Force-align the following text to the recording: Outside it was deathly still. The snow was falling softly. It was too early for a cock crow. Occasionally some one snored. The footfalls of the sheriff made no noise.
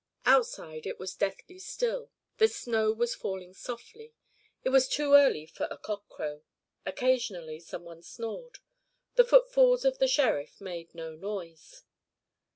Outside 0.25 0.87
it 0.87 0.97
was 0.97 1.13
deathly 1.13 1.59
still. 1.59 2.09
The 2.39 2.47
snow 2.47 2.91
was 2.91 3.13
falling 3.13 3.53
softly. 3.53 4.15
It 4.63 4.69
was 4.69 4.87
too 4.87 5.13
early 5.13 5.45
for 5.45 5.67
a 5.69 5.77
cock 5.77 6.09
crow. 6.09 6.41
Occasionally 6.87 7.59
some 7.59 7.83
one 7.85 8.01
snored. 8.01 8.57
The 9.13 9.23
footfalls 9.25 9.85
of 9.85 9.99
the 9.99 10.07
sheriff 10.07 10.59
made 10.59 10.95
no 10.95 11.13
noise. 11.15 11.83